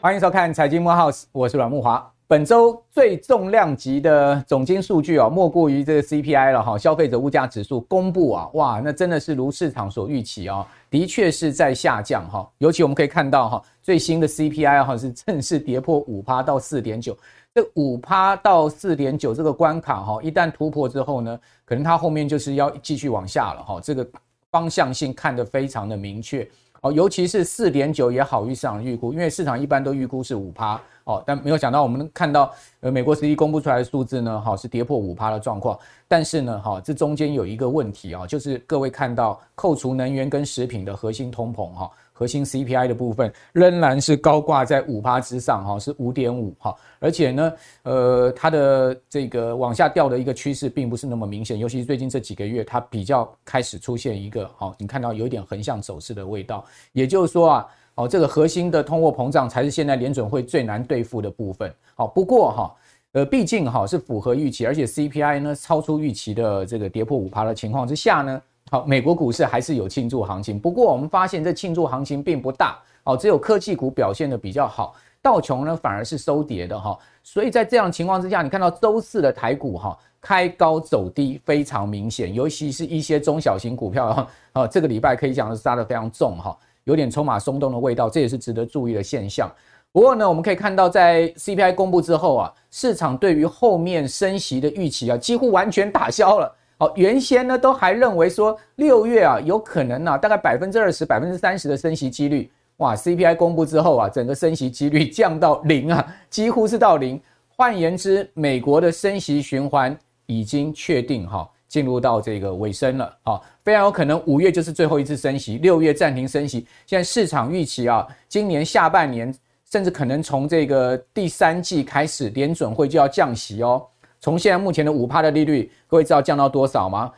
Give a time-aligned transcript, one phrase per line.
[0.00, 2.10] 欢迎收看《财经木 house》，我是阮慕华。
[2.26, 12.46] 本周最重量级的总经数据啊，莫过于这个 CPI 了哈，消费者物价指数公布啊，哇，那真的是如市场所预期啊，的确是在下降哈。
[12.58, 17.16] 尤其我们可以看到哈，最新的 CPI 哈是正式跌破五趴到四点九，
[17.54, 24.04] 这五趴到四点九这个关卡哈，一旦突破之后呢，可能它后面就是要继续往下了哈，这个
[24.50, 26.44] 方向性看得非常的明确。
[26.80, 41.88] 哦，尤其是四点九也好于市场预估，因为市场一般都预估是五趴哦，但没有想到我们看到呃美国实际公布出来的数字呢，哈是跌破五趴的状况，但是呢，哈这中间有一个问题啊，就是各位看到扣除能源跟食品的核心通膨哈。
[42.16, 61.74] 核心 CPI 的部分仍然是高挂在五趴之上哈，是五点五哈，而且呢，呃，它的这个往下掉的一个趋势并不是那么明显，尤其是最近这几个月，它比较开始出现一个好，你看到有一点横向走势的味道，也就是说啊，哦，这个核心的通货膨胀才是现在联准会最难对付的部分。
[61.96, 62.74] 好，不过哈，
[63.10, 68.40] 呃，毕竟哈是符合预期，而且 CPI 呢超出预期的这个跌破五趴的情况之下呢。
[68.74, 89.48] 好，美国股市还是有庆祝行情，不过我们发现这庆祝行情并不大，哦，只有科技股表现得比较好，道琼呢反而是收跌的哈，所以在这样情况之下，你看到周四的台股哈开高走低非常明显，尤其是一些中小型股票哈，啊，这个礼拜可以讲是杀得非常重哈，有点筹码松动的味道，这也是值得注意的现象。
[89.92, 96.52] 不过呢，我们可以看到在 CPI 公布之后啊，市场对于后面升息的预期啊，几乎完全打消了。
[96.96, 107.20] 原先呢都还认为说六月啊有可能啊大概百分之二十、百分之三十的升息几率，哇！CPI 公布之后啊，整个升息几率 降到零啊，几乎是到零。
[107.56, 109.96] 换言之，美国的升息循环
[110.26, 116.66] 已经确定哈，进入到这个尾声了啊，非常有可能五月就是最后一次升息，六月暂停升息。
[116.84, 119.32] 现在市场预期啊，今年下半年
[119.70, 123.86] 甚至可能从这个第三季开始，联准会就要降息哦。
[124.24, 127.12] 从现在目前的五趴的利率，各位知道降到多少吗？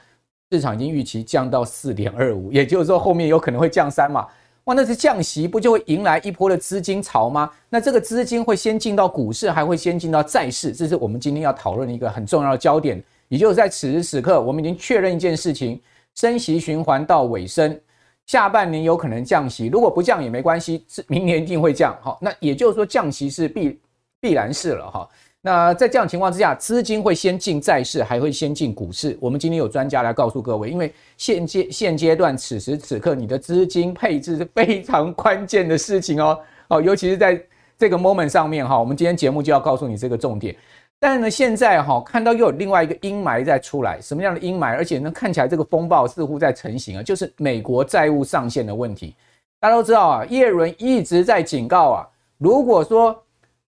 [0.50, 4.26] 市场已经预期降到四点二五，也就是说后面有可能会降三嘛。
[4.64, 7.48] 哇，那是降息，不就会迎来一波的资金潮吗？
[7.68, 10.72] 那这个资金会先进到股市，还会先进到债市？
[10.72, 13.00] 这是我们今天要讨论的一个很重要的焦点。
[13.28, 15.80] 也就是在此时此刻，我们已经确认一件事情：
[16.16, 17.80] 升息循环到尾声，
[18.26, 19.68] 下半年有可能降息。
[19.68, 21.96] 如果不降也没关系，是明年一定会降。
[22.02, 23.78] 好，那也就是说降息是必
[24.18, 25.08] 必然事了哈。
[25.46, 29.16] 那在这样情况之下，资金会先进债市，还会先进股市。
[29.20, 36.36] 我们今天有专家来告诉各位，因为现阶现阶段此时此刻，你的资金配置是非常关键的事情哦。
[36.66, 37.40] 哦，尤其是在
[37.78, 40.52] 这个 moment 上面哈，我们今天节目就要告诉你这个重点。
[40.98, 44.74] 但是呢，现在哈看到又有另外一个阴霾在出来，什么样的阴霾？
[44.74, 49.14] 而且呢，看起来这个风暴似乎在成型啊，就是美国债务上限的问题。
[49.60, 53.16] 大家都知道啊，叶伦一直在警告啊，如果说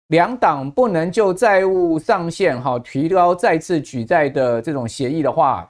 [0.09, 5.69] 两党不能就债务上限哈提高再次举债的这种协议的话，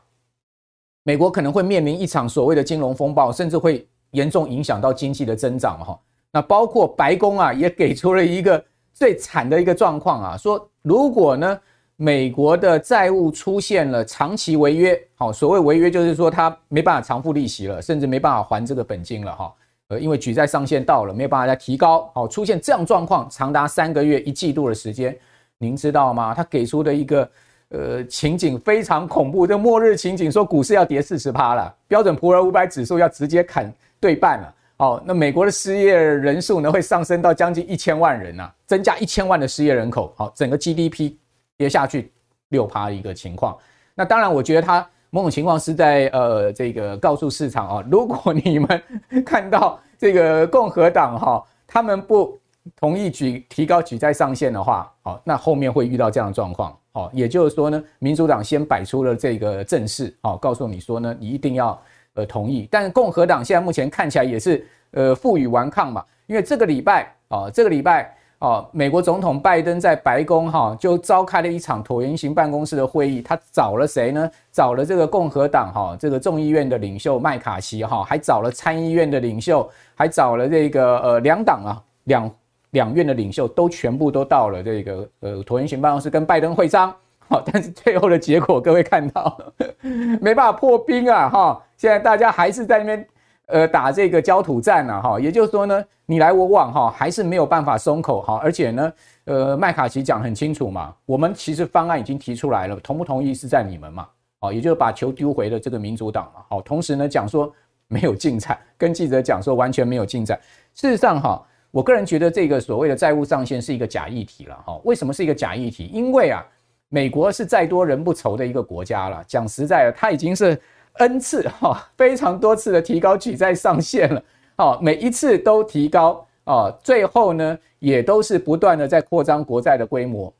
[1.03, 5.99] 美国可能会面临一场所谓的金融风暴，甚至会严重影响到经济的增长哈。
[6.31, 8.63] 那包括白宫啊 也给出了一个
[8.93, 11.59] 最惨的一个状况啊，说如果呢
[11.97, 19.53] 美国的债务出现了长期违约，好，所谓违约就是说它没办法偿付利息了，甚至没办法还这个本金了哈。
[19.89, 25.17] 呃，因为举债上限到了，没有办法再提高，好，出现这样状况，长达三个月、一季度的时间，
[25.57, 26.31] 您知道吗？
[26.31, 27.31] 他给出的一个
[27.69, 41.13] 呃情景非常恐怖，这末日情景，说股市要跌四十趴了，标准普尔五百指数要直接砍对半了，好，那美国的失业人数呢会上升到将近一千万人呐、啊，增加一千万的失业人口，好，整个 GDP
[41.57, 42.11] 跌下去
[42.49, 43.57] 六趴的一个情况，
[43.95, 44.87] 那当然，我觉得他。
[45.09, 48.83] 某种情况是在呃，这个告诉市场啊， 如果你们
[49.25, 52.37] 看到这个共和党哈，他们不
[52.75, 61.79] 同意举提高举债上限的话，好，那后面会遇到这样的状况，好，也就是说呢，民主党先摆出了这个阵势，好，告诉你说呢，你一定要
[62.13, 68.15] 呃同意，但是共和党现在目前看起来也是呃负隅顽抗嘛，因为这个礼拜啊，这个礼拜。
[68.39, 74.31] 哦，美国总统拜登在白宫哈就召开了一场椭圆形办公室的会议，他找了谁呢？
[74.49, 82.31] 找了这个共和党哈这个众议院的领袖麦卡锡哈，还找了参议院的领袖，还找了这个呃两党啊两
[82.71, 86.95] 两院的领袖，都全部都到了这个呃椭圆形办公室跟拜登会商。
[87.27, 89.37] 好， 但是最后的结果各位看到
[90.21, 93.05] 没办法破冰啊哈，现在大家还是在那边。
[93.49, 98.93] 呃，打这个焦土战呢，哈，也就是说呢，你来我往，哈，还是没有办法松口，哈，而且呢，
[99.25, 104.07] 呃，麦卡锡讲很清楚嘛，我们其实方案已经提出来了，同不同意是在你们嘛，
[104.41, 107.51] 哦，也就是把球丢回了这个民主党嘛，好，同时呢讲说
[107.87, 110.39] 没有进展，跟记者讲说完全没有进展。
[110.75, 114.79] 事实上哈，我个人觉得这个所谓的债务上限是一个假议题了哈。
[114.83, 115.89] 为什么是一个假议题？
[115.91, 116.45] 因为啊，
[116.89, 119.23] 美国是再多人不愁的一个国家了。
[119.27, 120.59] 讲实在的，它已经是
[120.99, 124.23] N 次哈，非常多次的提高举债上限了，
[124.57, 130.31] 哦，每一次都提高哦，最后呢也都是不断的在扩张国债的规模。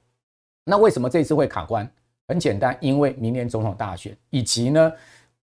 [0.66, 1.90] 那为什么这次会卡关？
[2.28, 4.92] 很简单，因为明年总统大选，以及呢，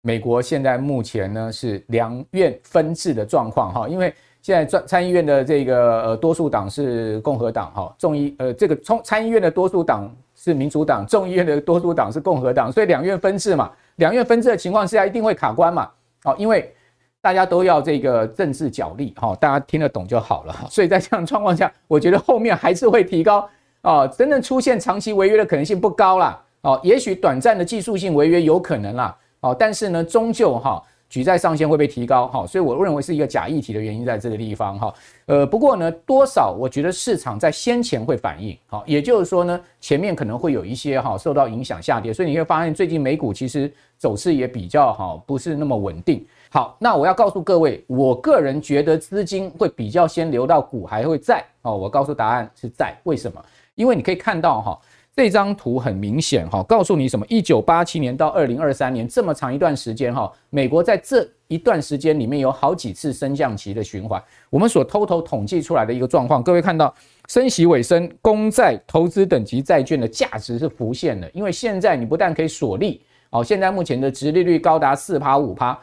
[0.02, 15.90] 美国现在目前呢是两院分治的状况哈，因为现在参参议院的这个呃多数党是共和党哈，众议呃这个参参议院的多数党是民主党，众议院的多数党是共和党，所以两院分治嘛，两院分治的情况下一定会卡关嘛，
[16.24, 16.74] 哦，因为
[17.22, 23.48] 大家都要这个政治角力哈，大家听得懂就好了， 所以在这样状况下，我觉得后面还是会提高。
[23.82, 26.38] 啊，真正出现长期违约的可能性不高啦。
[26.64, 34.94] 哦，也许短暂的技术性违约有可能啦，哦，但是呢，终究哈举债上限会被提高，哈，所以我认为是一个假议题的原因在这个地方，哈，
[35.26, 46.24] 呃，不过呢，多少我觉得市场在先前会反应，好，也就是说呢，前面可能会有一些哈受到影响下跌，所以你会发现最近美股其实走势也比较好，不是那么稳定。
[46.52, 53.44] 好，那我要告诉各位，我个人觉得资金会比较先流到股，还会债，哦，我告诉答案是债，为什么？
[53.74, 54.80] 因为你可以看到哈。
[55.16, 57.26] 这张图很明显哈，告诉你什么？
[57.28, 64.22] 一九八七年到二零二三年这么长一段时间哈，美国在这一段时间里面有好几次升降期的循环。
[64.50, 66.94] 我们所偷偷统计出来的一个状况，各位看到
[67.28, 71.30] 升息尾声，公债、投资等级债券的价值是浮现的。
[71.34, 73.02] 因为现在你不但可以锁利
[73.32, 75.78] 哦，现在目前的殖利率高达四趴五趴，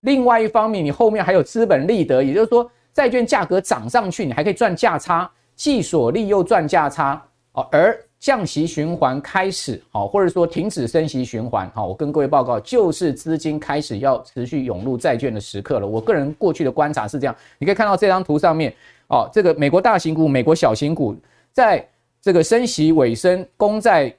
[0.00, 15.86] 另外一方面你后面还有资本利得，也就是说债券价格涨上去，你还可以赚价差，既锁利又赚价差哦，而降息循环开始，好，或者说停止升息循环，好，我跟各位报告，就是资金开始要持续涌入债券的时刻了。
[15.88, 18.72] 我个人过去的观察是这样，你可以看到这张图上面，
[19.08, 21.16] 哦，这个美国大型股、美国小型股，
[21.50, 21.84] 在
[22.20, 24.14] 这个升息尾声，公债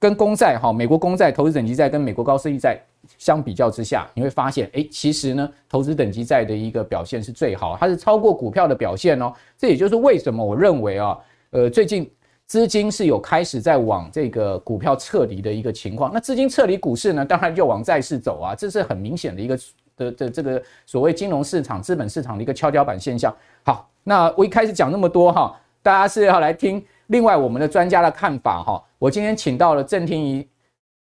[0.00, 2.76] 跟公债，哈，美国公债、投资等级债跟美国高收益债
[3.16, 9.32] 相比较之下，你会发现，诶，其实呢，投资等级债的一个表现是最好，它是超过股票的表现哦。
[9.56, 11.16] 这也就是为什么我认为啊，
[11.50, 12.10] 呃，最近。
[12.46, 19.58] 资金是有开始在往这个股票撤离的一个情况，那资金撤离股市呢，当然就往债市走啊，这是很明显的一个
[19.96, 23.34] 的的这个所谓金融市场、资本市场的一个跷跷板现象。
[23.64, 28.80] 好，那我一开始讲那么多哈，大家是要来听另外我们的专家的看法哈。
[28.98, 30.46] 我今天请到了郑天仪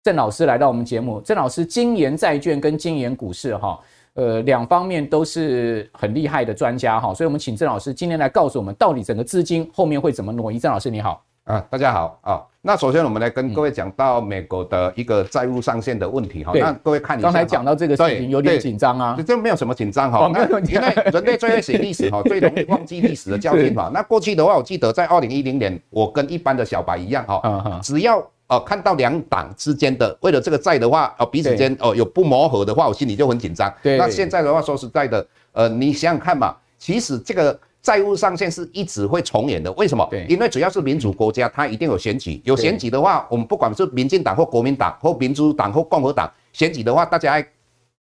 [0.04, 3.80] 郑老师来到我们节目，郑老师精研债券跟精研股市哈。
[4.16, 10.60] 呃，两方面都是很厉害的专家哈，所以我们请郑老师今天来告诉我们，到底整个资金后面会怎么挪移。
[10.60, 11.24] 郑老师你好。
[11.50, 12.40] 啊，大家好啊！
[12.62, 16.52] 那首先我们来跟各位讲到美国的一个债务上限的问题哈。
[16.54, 19.18] 那各位看一下，刚才讲到这个事情有点紧张啊。
[19.26, 23.90] 这没有什么紧张哈，因为 人类最爱写历史哈，最容易忘记历史的教训嘛。
[23.92, 33.74] 那过去的话，我记得在二零一零年，我跟一般的小白一样哈，只要呃看到两党之间的为了这个债的话，呃彼此间哦有不磨合的话，我心里就很紧张。
[33.82, 37.60] 那现在的话，说实在的，呃，你想想看嘛，其实这个。
[37.82, 40.08] 债务上限是一直会重演的，为什么？
[40.28, 42.42] 因为只要是民主国家，它一定有选举。
[42.44, 47.48] 有选举的话，我们不管是民进党或国民党或民主党或共和党选举的话，大家爱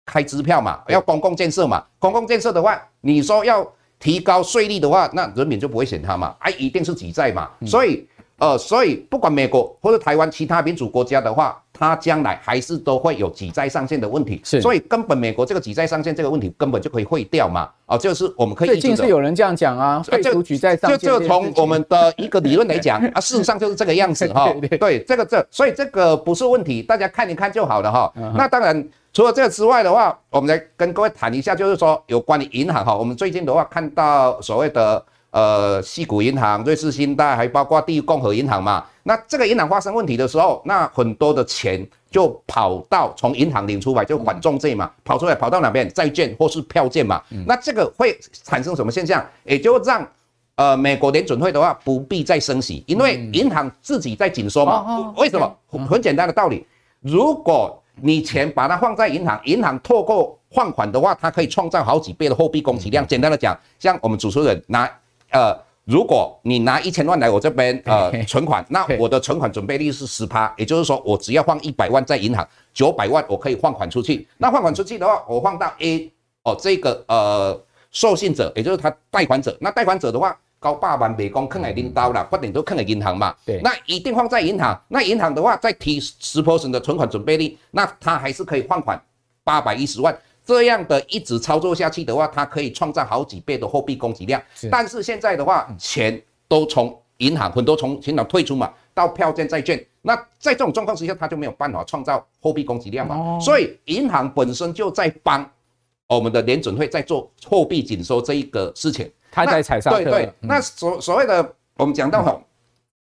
[0.04, 1.84] 开支票嘛，要公共建设嘛。
[1.98, 3.66] 公共建设的话，你说要
[3.98, 7.50] 提高税率的话，那人民就不会选他嘛，哎，一定是举债嘛。
[7.66, 8.06] 所以。
[8.38, 14.40] 呃，所以不管美国或者台湾其他民主国家的话，它将来还是都会有举债上限的问题。
[14.44, 17.68] 是，所以根本美国这个举债上限这个问题根本就可以废掉嘛。
[17.86, 18.68] 哦，就是我们可以。
[18.68, 20.98] 最近是有人这样讲啊，废除举债上限。
[21.00, 24.54] 就就从我们的一个理论来讲啊，事实上就是这个样子哈。
[24.78, 28.12] 对，这个这，所以这个不是问题，大家看一看就好了哈。
[28.36, 35.04] 那当然，除了这个之外的话，我们来跟各位谈一下，就是说有关于银行哈，我们最近的话看到所谓的。
[35.30, 38.82] 呃，西谷银行、瑞士信贷，还包括第一共和银行嘛。
[39.02, 45.86] 那这个银行发生问题的时候，那很多的钱就跑到从银行领出来，就缓冲债嘛，跑出来跑到哪边？
[45.92, 47.22] 债券或是票券嘛。
[47.46, 49.22] 那这个会产生什么现象？
[49.44, 50.06] 也就让
[50.54, 55.12] 呃美国联准会的话不必再升息，因为银行自己在紧缩嘛。
[55.18, 55.56] 为什么？
[55.86, 56.66] 很简单的道理，
[57.02, 63.06] 如果你钱把它放在银行，银行透过放款的话，它可以创造好几倍的货币供给量。
[63.06, 64.90] 简单的讲，像我们主持人拿。
[65.30, 74.26] 呃，如果你拿一千万来我这边呃存款，那我的存款准备率是十趴，也就是说我只要放一百万在银行，九百万我可以放款出去。
[74.36, 76.10] 那放款出去的话，我放到 A
[76.42, 79.56] 哦这个呃授信者，也就是他贷款者。
[79.60, 83.34] 那贷款者的话，高八万美工坑来领导了，不等都坑来银行嘛。
[83.46, 84.78] 对，那一定放在银行。
[84.88, 89.00] 那银行的话，再提十 percent 的存款准备率，那他还是可以放款
[89.44, 90.16] 八百一十万。
[90.48, 94.42] 这样的一直操作下去的话，它可以创造好几倍的货币供给量。
[94.54, 99.78] 是，但是现在的话，钱都从银行很多从银行退出嘛，到票券债券。
[100.00, 103.14] 那在这种状况之下，它就没有办法创造货币供给量嘛。
[103.14, 105.46] 哦、所以银行本身就在帮
[106.06, 109.12] 我们的联准会在做货币紧缩这一个事情。
[109.30, 109.96] 他在踩刹车。
[109.96, 112.40] 对对，嗯、那所所谓的我们讲到哈，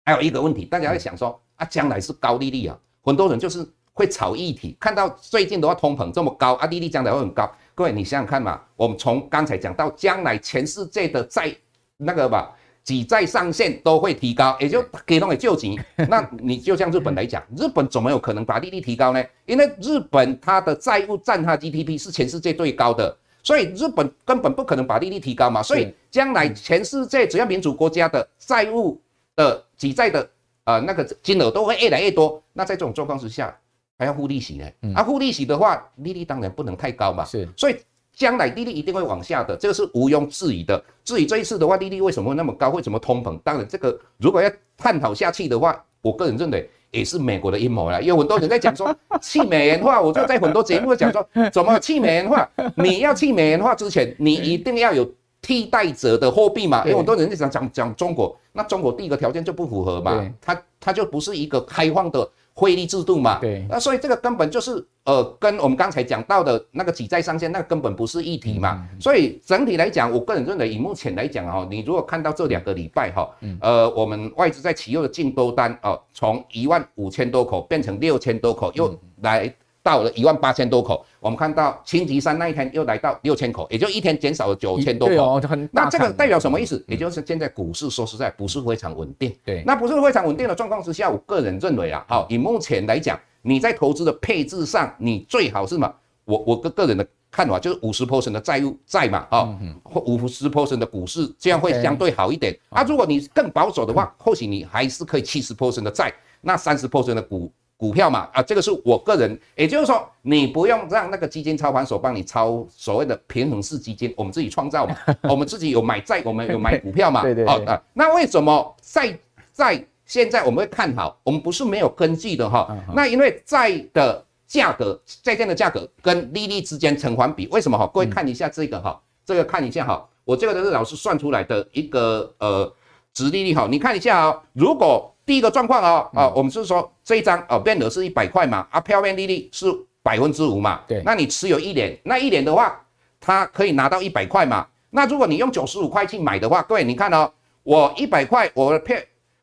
[0.04, 3.66] 还有一个问题，大家在想说啊，将来是高利率啊，很多人就是
[4.00, 7.52] 会炒议题，看到最近的话通膨这么高啊，利率将来会很高。
[7.74, 11.54] 各位你想想看嘛，我们从刚才讲到将来全世界的债
[11.98, 12.50] 那个吧，
[12.82, 15.78] 举债上限都会提高，也就给他们救急。
[16.08, 19.22] 那你就像日本来讲，日本怎么有可能把利率提高呢？
[19.44, 23.14] 因为日本它的债务占它 GDP 是全世界最高的。
[23.42, 28.98] 所以日本根本不可能把利率提高嘛，所以将来全世界只要民主国家的债务
[29.36, 30.30] 的举债的
[30.64, 33.54] 呃那个金额都会越来越多，那在这种状况之下
[34.00, 34.94] 还要付利息呢？
[34.94, 37.22] 啊，付利息的话，利率当然不能太高嘛。
[37.24, 37.76] 是，所以
[38.12, 40.82] 将来利率一定会往下的，这个是毋庸置疑的。
[41.04, 42.70] 至于这一次的话，利率为什么会那么高？
[42.70, 43.38] 为什么通膨？
[43.44, 46.68] 当然这个如果要探讨下去的话，我个人认为。
[46.92, 48.92] 也是美国的阴谋啦，有很多人在讲说
[49.22, 52.48] 去美元化，我就在很多节目讲说，怎么去美元化？
[52.74, 55.08] 你要去美元化之前，你一定要有
[55.40, 56.84] 替代者的货币嘛。
[56.88, 62.28] 有很多人在讲讲讲中国，那中国第一个条件就不符合嘛，它它就不是一个开放的。
[62.60, 68.86] 汇率制度嘛，对，那所以这个根本就是呃，跟我们刚才讲到的那个举债上限，那根本不是一体嘛。
[68.92, 73.26] 嗯、所以整体来讲，我个人认为，以目前来讲哈，你如果看到这两个礼拜哈，
[73.62, 79.50] 呃，我们外资在期油的净多单哦，从一万五千多口变成六千多口，又来。
[79.82, 85.14] 到了一万八千多口，我们看到星期三那一天又来到六千口，也就一天减少了九千多口。
[85.14, 86.76] 哦、那这个代表什么意思？
[86.76, 89.34] 嗯、也就是现在股市说实在不是非常稳定。
[89.44, 95.94] 对，那不是非常稳定的状况之下，我个人认为啊，好，以目前来讲，你在投资的配置上，你最好是什么？
[96.26, 99.58] 我我个个人的看法就是五十 percent 的债务债嘛，啊，
[100.04, 102.56] 五十 percent 的股市，这样会相对好一点。
[102.68, 107.50] 啊，如果你更保守的话，或许你还是可以七十 percent 的债，那三十 percent 的股。
[107.80, 114.94] 股票嘛，啊，这个是我个人，也就是说，你不用让那个基金操盘手帮你操所谓的平衡式基金，我们自己创造嘛，
[115.30, 119.18] 我们自己有买债，我们有买股票嘛，对对，哦，啊，那为什么债
[119.50, 121.18] 在现在我们会看好？
[121.22, 127.90] 我们不是没有根据的哈，那因为债的价格，债券的价格跟利率之间成反比，为什么哈？
[127.94, 132.70] 各位看一下这个哈，这个看一下哈，我这个都是老师算出来的一个呃，
[133.14, 135.10] 值利率哈，你看一下啊，如果。
[135.30, 139.66] 第一个状况哦，啊，我们是说这一张哦，变额是一百块嘛，啊，票面利率是
[140.02, 142.76] 百分之五嘛，对，那你持有一年，那一年的话，
[143.20, 144.66] 它可以拿到一百块嘛。
[144.90, 147.30] 那如果你用九十五块去买的话，各位你看哦，
[147.62, 148.96] 我一百块，我的票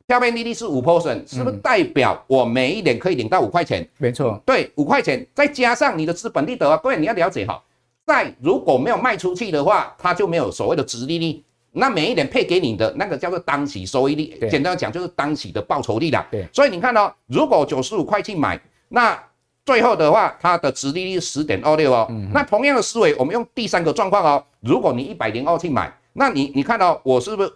[0.08, 3.88] 票面利率是五 percent，是不是代表我每一年可以领到五块钱？
[3.98, 7.64] 没错，对，五块钱，再加上你的资本利得，各位你要了解哈，
[8.06, 11.42] 在如果没有卖出去的话，它就没有所谓的殖利率。
[11.72, 16.26] 那每一年配给你的那个叫做当期收益率，简单讲就是当期的报酬率啦。
[16.32, 18.60] 对，所以你看哦，如果九十五块去买，
[18.90, 19.18] 那
[19.64, 22.08] 最后的话，它的殖利率十点二六哦。
[22.34, 27.54] 那同样的思维，我们用第三个状况哦，如果你一百零二去买，那你你看到我是不是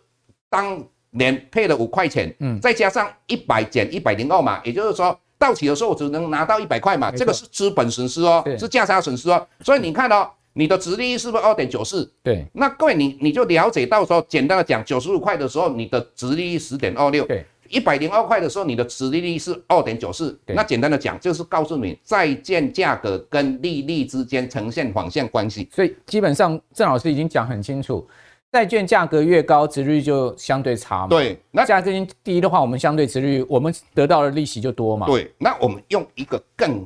[0.49, 2.31] 当年配了五块钱？
[2.39, 9.47] 嗯，再加上一百减一百零二嘛，也就是说到期的时候我只能拿到一百块嘛，这个是资本损失哦，是价差损失哦。
[9.61, 10.29] 所以你看哦。
[10.53, 12.11] 你的殖利率是不是二点九四？
[12.21, 20.37] 对，那各位你你就了解到说，简单的讲，九十五块的时候，你的殖利率十点二六，对，一百零二块的时候，你的殖利率是二点九四。
[20.47, 25.69] 那简单的讲，就是告诉你债券价格跟利率之间呈现反向关系。
[25.71, 28.05] 所以基本上郑老师已经讲很清楚，
[28.51, 31.07] 债券价格越高，殖利率就相对差嘛。
[31.07, 31.89] 对，那价格
[32.23, 35.07] 低的话，我们相对殖利率，我们得到的利息就多嘛。
[35.07, 36.85] 对，那我们用一个更。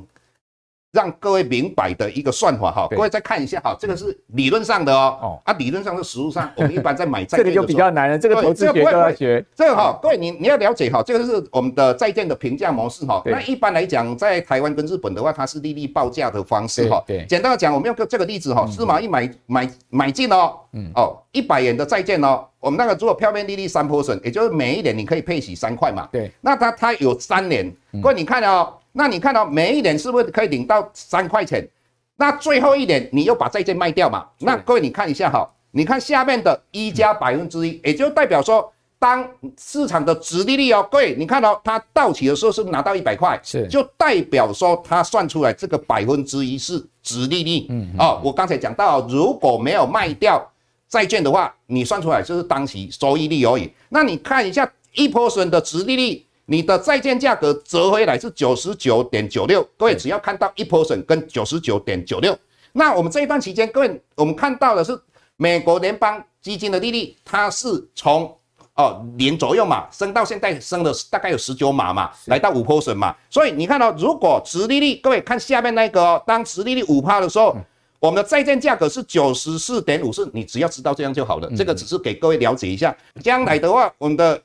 [0.92, 5.18] 让各位明白的一个算法哈，各位再看一下哈，这个是理论上的哦。
[5.20, 8.18] 哦啊，理论上是实务上，我们一般在买债券这个就比较难了。
[8.18, 9.44] 这个投资学都要学。
[9.54, 13.22] 这个哈，各位你你要了解哈，这个是我们的债券的评价模式哈。
[13.26, 17.02] 那一般来讲，在台湾跟日本的话，它是利率报价的方式哈。
[17.06, 17.26] 对。
[17.26, 26.08] 简单的讲，我们用个这个例子哈，司马懿买买买进哦，嗯哦，一百元的债券哦，我们那个如果票面利率三 percent，也就是每一年你可以配息三块嘛。
[26.10, 26.30] 对。
[26.40, 27.70] 那它它有三年，
[28.02, 28.72] 各位你看哦。
[28.96, 31.68] 那你看到每一年是不是可以领到三块钱？
[32.16, 34.26] 那最后一年你又把债券卖掉嘛？
[34.38, 43.38] 那各位你看一下哈，你看下面的一加百分之一，也就代表说，当市场的殖利率哦，各位你看到它到期的时候是不是拿到一百块？
[43.42, 47.66] 是，就代表说它算出来这个百分之一是殖利率。
[47.68, 50.42] 嗯，哦，我刚才讲到，如果没有卖掉
[50.88, 53.70] 债券的话，你算出来就是当期收益率而已。
[53.90, 59.62] 那你看一下一 percent 的殖利率，你的债券价格折回来是九十九点九六。
[59.76, 62.38] 各位只要看到一 percent 跟九十九点九六，
[62.72, 64.98] 那我们这一段期间，各位我们看到的是
[65.36, 68.32] 美国联邦基金的利率，它是从
[68.76, 73.14] 哦零左右嘛，升到现在升了大概有十九码嘛，来到五 percent 嘛。
[73.28, 77.52] 所以你看到、哦、如果殖利率，各位看下面那个哦，当殖利率五趴的时候。
[77.56, 77.64] 嗯
[77.98, 81.50] 我们的债券价格是九十四点五四，你只要知道这样就好了。
[81.56, 82.94] 这个只是给各位了解一下。
[83.22, 84.40] 将来的话，我们的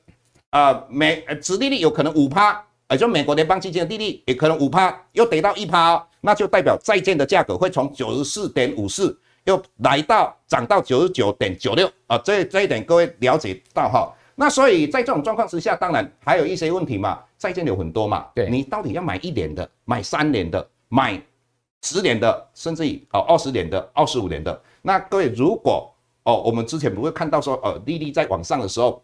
[0.51, 12.17] 呃美呃殖利率有可能五趴，也就美国联邦基金的利率也可能五趴，又得到一趴，那就代表债券的价格会从九十四点五四又来到涨到九十九点九六啊。
[12.19, 14.13] 这这一点各位了解到哈。
[14.35, 17.19] 那所以在这种状况之下，当然还有一些问题嘛。
[17.37, 21.21] 债券有很多嘛，对你到底要买一年的，买三年的，买。
[21.83, 25.91] 十年的，甚至于哦二十年的、二十五年的，那各位如果
[26.21, 29.01] 哦，我们之前不会看到说呃利率在往上的时候，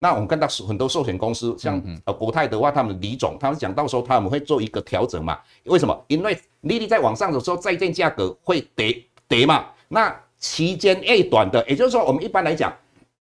[0.00, 5.38] 那我们看到很多寿险公司，像呃国泰的话，他们李总他们讲到说他们会做一个调整嘛？
[5.66, 6.04] 为什么？
[6.08, 9.66] 因为利率在往上的时候，债券价格会跌跌嘛。
[9.86, 12.72] 那期间越短的，也就是说我们一般来讲，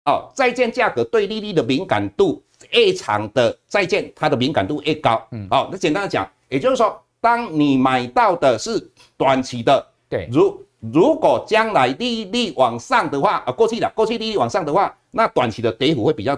[0.05, 5.21] 哦债券价格对利率的敏感度越长的债券，它的敏感度越高。
[5.33, 6.99] 嗯，好，那简单的讲，也就是说。
[7.23, 16.35] 当你买到的是短期的，对，如如果将来利率往上的话，啊，过去的过去利率往上的话，那短期的跌幅会比较，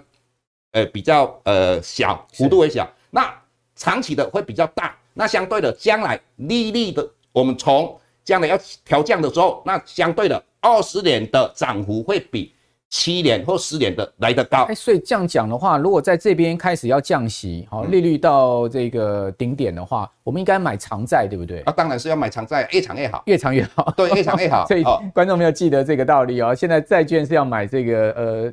[0.73, 2.87] 呃，比较呃小，幅度会小。
[3.11, 3.33] 那
[3.77, 4.95] 长期的会比较大。
[5.15, 12.53] 那相对的，将来利率的，我们从将来要调降的时候，那相对的二十年的涨幅会比。
[12.95, 21.61] 七年或十年的来得高，哎，所以这样讲的话，如果在这边开始要降息，好，利率到这个顶点的话，我们应该买长债，对不对？
[21.63, 24.67] 啊，当然是要买长债，越长越好，越长越好，对，越长越好。
[24.69, 26.55] 所以观众朋友记得这个道理哦。
[26.55, 28.53] 现在债券是要买这个呃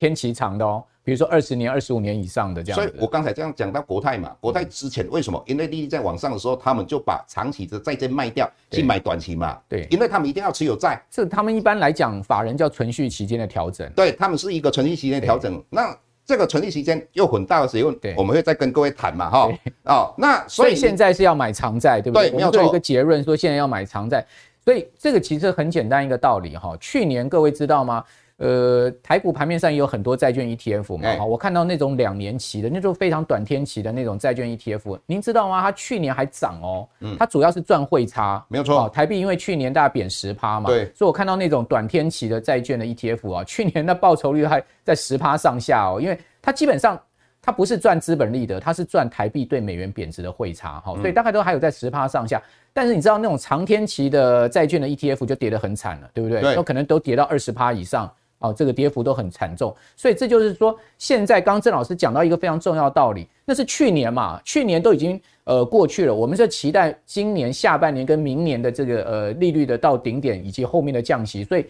[0.00, 0.84] 天期长的哦。
[1.08, 5.42] 比如说二十年、二十五年以上的这样，所以我刚才这样讲到国泰嘛，国泰之前为什么？
[5.46, 9.58] 因为利率在往上的时候，他们就把长期的债券卖掉，去买短期嘛。
[9.66, 11.02] 对，因为他们一定要持有债。
[11.10, 13.90] 是他们一般来讲，法人叫存续期间的调整。
[13.96, 15.64] 对，他们是一个存续期间的调整。
[15.70, 19.50] 那这个存续期间又很大的时候，我们会再跟各位谈嘛，哈。
[19.84, 22.28] 哦，那所以现在是要买长债，对不对？
[22.28, 22.62] 对，没有做。
[22.62, 24.22] 一个结论说现在要买长债，
[24.62, 26.76] 所以这个其实很简单一个道理哈。
[26.78, 28.04] 去年各位知道吗？
[28.38, 35.60] 呃，台股盘面上也有很多债券 ETF 嘛，好，我看到那种两年期的，那种非常短天期的那种债券 ETF，您知道吗？
[35.60, 46.96] 它去年还涨哦，嗯，它主要是赚汇差，没有错，台币因为去年大概贬十趴嘛，对，所以我看到那种短天期的债券的 ETF 啊， 去年的报酬率还在十趴上下哦，因为它基本上
[47.42, 52.40] 它不是赚资本利得，它是赚台币对美元贬值的汇差，哈，所以大概都还有在十趴上下。
[52.72, 56.40] 但是你知道那种长天期的债券的 ETF 就跌得很惨了，对不对？
[56.40, 58.08] 对，都可能都跌到二十趴以上。
[58.40, 71.66] 哦，这个跌幅都很惨重，所以这就是说，现在刚刚郑老师讲到一个非常重要的道理，那是去年嘛，去年都已经呃过去了，我们是期待今年下半年跟明年的这个呃利率的到顶点以及后面的降息，所以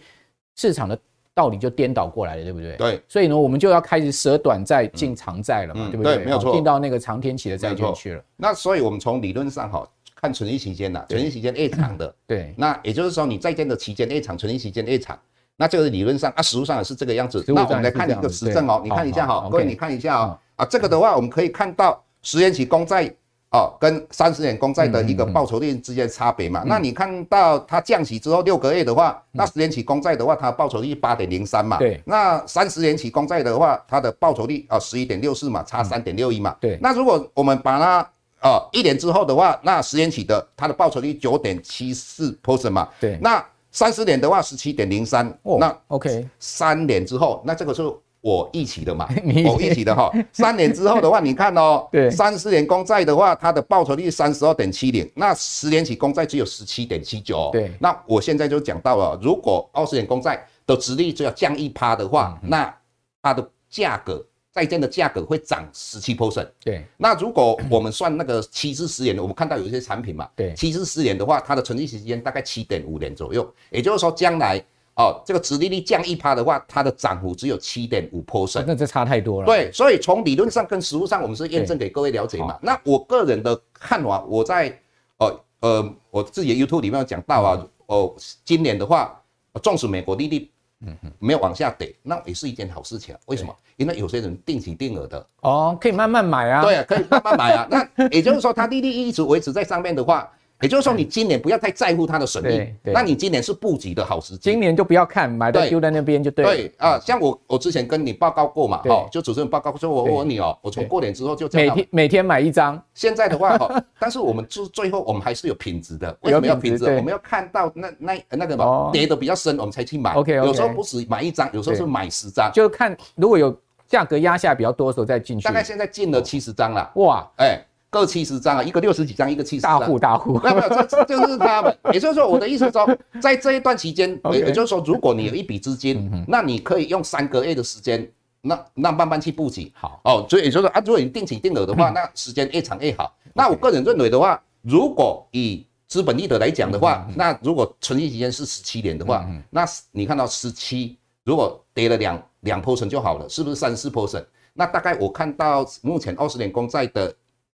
[0.55, 0.99] 市场的
[1.33, 2.75] 道理就颠倒过来了，对不对？
[2.77, 6.17] 对，所以呢，我们就要开始舍短债进长债了嘛，嗯、对不对？
[6.17, 8.23] 对，没有错，进到那个长天期的债券去了。
[8.37, 9.89] 那所以我们从理论上哈，
[10.21, 15.17] 看存续期间呐，存续期间越长的，对，那也就是说你在建的期间越长，存续期间越长。
[15.59, 17.43] 那这个理论上啊，实务上也是这个样子。
[17.49, 20.39] 那我们来看一个实证哦，你看一下哈，各位你看一下哦。
[20.55, 23.13] 啊，这个的话我们可以看到十年期公债
[23.51, 26.63] 哦跟三十年公债的一个报酬率之间差别嘛。
[26.65, 31.77] 那你看到它降息之后六个月的话，那十年期公债的话，它报酬率八点零三嘛。
[31.77, 32.01] 对。
[32.05, 36.55] 那三十年期公债的话，它的报酬率啊十一点六四嘛，差三点六一嘛。
[36.61, 36.79] 对。
[36.81, 42.87] 那如果我们把它啊一年之后的话，那十年期的它的报酬率九点七四 percent 嘛。
[42.99, 43.17] 对。
[43.21, 45.25] 那三十年的话，十七点零三。
[45.59, 47.81] 那 OK，三年之后，那这个是
[48.21, 49.07] 我一起的嘛？
[49.47, 50.11] 我一起的哈。
[50.33, 57.49] 三年之后的话，你看哦， 对，三十年公债的话，它的报酬率三十二点七零，那十年期公债只有十七点七九。
[57.51, 62.73] 对，那我现在就讲到了，如果二十年公债的殖利率只要降一趴的话，那
[63.21, 64.25] 它的价格。
[64.59, 66.83] 债券的价格会涨十七 percent，对。
[66.97, 73.49] 那如果我们算那个七至十年的，我们看到有一些产品嘛，对，七至十年的话，它的存续时间大概七点五年左右。
[73.69, 74.61] 也就是说，将来
[74.95, 79.45] 哦，这个殖利率降一趴的话，它的涨幅只有七点五 percent，那这差太多了。
[79.45, 82.59] 对，所以从理论上跟实务上，我们是验证给各位了解嘛。
[82.61, 84.77] 那我个人的看法，我在
[85.19, 89.21] 呃呃我自己的 YouTube 里面有讲到啊，哦，今年的话，
[89.63, 90.51] 纵使美国利率。
[90.85, 93.13] 嗯哼，没有往下跌，那也是一件好事情。
[93.25, 93.53] 为什么？
[93.75, 96.61] 因为有些人定期定额的哦，可以慢慢买啊。
[96.61, 97.67] 对啊，可以慢慢买啊。
[97.69, 104.51] 那也就是说，它利率一直维持在上面的话，也就是说，你今年不要太在乎它的损益，那你今年是布局的好时机。
[104.51, 106.43] 今年就不要看，买到丢在那边就对。
[106.43, 112.81] 对啊，像我我之前跟你报告过嘛，哦，就主持人报告说，我问你哦，我从过年之后就每天每天买一张。
[112.93, 116.83] 现在的话哈， 但是我们最最后我们还是有品质的，为什么要品质？
[116.83, 120.13] 我们要看到那那那个嘛跌的比较深，我们才去买。
[120.13, 125.45] OK，有时候不止买一张，有时候是买十张，就看如果有价格压下比较多的时候再进去。
[125.45, 127.63] 大概现在进了七十张了，哇，哎。
[127.89, 129.79] 各七十张啊，一个六十几张，一个七十张。
[129.79, 131.75] 大户大户，没有没有，这这就是他们。
[131.91, 132.87] 也就是说，我的意思是说，
[133.19, 138.07] 在这一段期间， 也就是说，如果你有一笔资金，那你可以用三个月的时间，
[138.41, 139.71] 那那慢慢去布局。
[139.73, 143.11] 好哦，所以也就是说啊，如果你定期定额的话，那时间越长越好。
[143.33, 154.25] 那我个人认为的话，如果以资本利得来讲的话，那如果存续期间是十七年的话，那你看到十七，如果跌了两两 percent 就好了，是不是三四 percent？
[154.53, 157.11] 那大概我看到目前二十年公债的。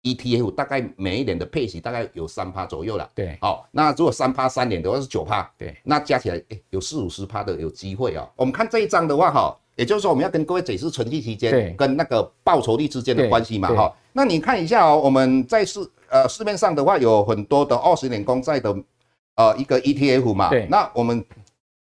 [0.04, 8.28] ETF 大概每一年的配息大概有三趴左右了，对，好，那如果三趴三年的话是九趴，对，那加起来诶有四五十趴的有机会啊。
[8.36, 13.96] 我们看这一张的话哈，也就是说我们要跟各位解释存续期间跟那个报酬率之间的关系嘛哈。
[14.12, 18.76] 那你看一下哦，我们在市呃市面上的话有很多的二十年公债的
[19.36, 21.24] 呃一个 ETF 嘛，对，那我们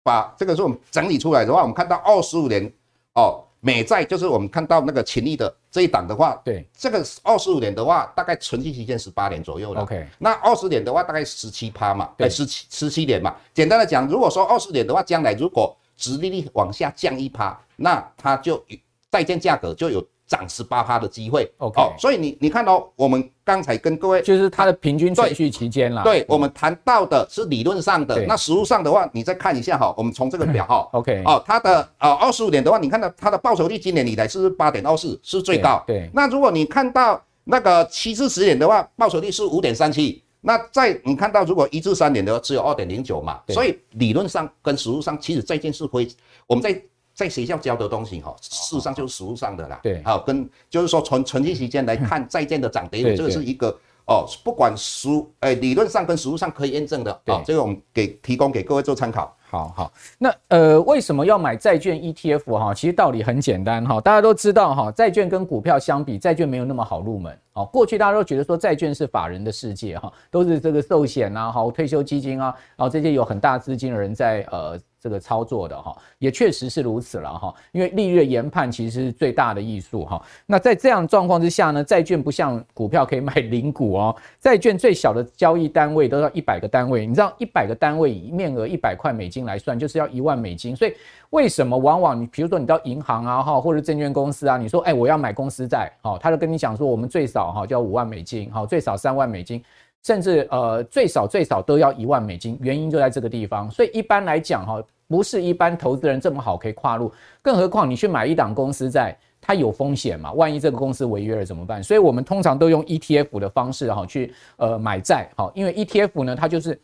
[0.02, 2.72] 把这个是我们整理出来的话，我们看到二十五年
[3.14, 3.44] 哦。
[3.60, 9.82] 美债就是我们看到那个秦力的这一档的话，对，这个二十五年的话，大概存续期间十八年左右了。
[9.82, 13.34] OK，那二十年的话，大概十七趴嘛，对，十七十七年嘛。
[13.52, 18.64] 简单的讲，如果说二十年的话，将来如果殖利率往下降一趴，那它就
[19.10, 20.06] 债券价格就有。
[20.28, 26.02] 涨十八趴的机会，OK，哦，所以你你看到，哦，我们刚才跟各位就是它的平均存续期间啦。
[26.02, 35.82] 对，我们谈到的是理论上的，那实务上的话，你再看一下哈，我们从这个表哈，OK，哦，它的呃二十五年的话，你看到它的报酬率今年以来是八点二四，是最高。
[35.86, 46.06] 对，那如果你看到那个七至十年的话，报酬率是五点三七，那在你看到如果一至三年的话，只有二点零九嘛，所以理论上跟实务上，其实这件事会
[46.46, 46.78] 我们在。
[47.18, 49.80] 在学校教的东西哈，事实上就是实务上的啦。
[49.82, 53.76] 对，好，跟就是说从存续时间来看债券的涨跌， 这个是一个
[54.06, 55.08] 哦，不管实
[55.40, 57.20] 诶理论上跟实务上可以验证的。
[57.24, 59.34] 对，这个我们给提供给各位做参考。
[59.50, 62.72] 好好，那呃为什么要买债券 ETF 哈？
[62.72, 67.36] 其实道理很简单哈，大家都知道哈，债券跟股票相比，债券没有那么好入门。
[67.54, 74.78] 哦，过去大家都觉得说债券是法人的世界哈，都是这个寿险啊，好退休基金啊，然后这些有很大资金的人在呃。
[75.00, 77.54] 这个操作的哈，也确实是如此了哈。
[77.72, 80.20] 因为利率研判其实是最大的艺术哈。
[80.46, 84.14] 那在这样状况之下呢，债券不像股票可以买零股哦。
[84.40, 90.74] 债券最小的交易单位都要一百个单位，你知道一百个单位以面额一百块美金来算，就是要一万美金。
[90.74, 90.92] 所以
[91.30, 99.62] 为什么往往你比如说你到银行啊哈，或者证券公司啊，你说哎我要买公司债，好，他就跟你讲说我们最少哈就要五万美金，好，最少三万美金。
[100.04, 103.70] 甚至呃最少最少都要一万美金，原因就在这个地方。
[103.70, 110.32] 所以一般来讲哈，不是一般投资人这么好可以跨入，更何况你去买一档公司债，它有风险嘛？
[110.32, 111.82] 万一这个公司违约了怎么办？
[111.82, 116.74] 所以我们通常都用 ETF 的方式哈去呃买债哈，因为 ETF 呢它就是，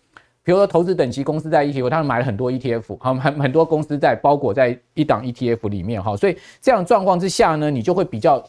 [0.43, 8.45] 比如说投资等级公司债 ETF，他们买了很多 ETF，好很很多公司债包裹在一档 ETF 里面哈，所以这样状况之下呢，你就会比较。